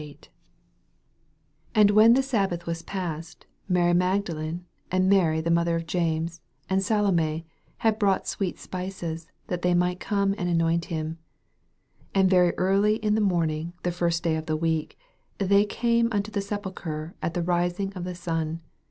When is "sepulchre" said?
16.41-17.13